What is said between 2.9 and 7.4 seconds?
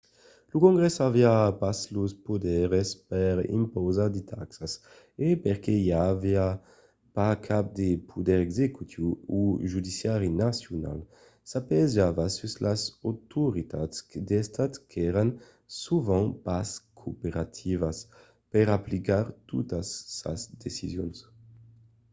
per impausar de taxas e perque i aviá pas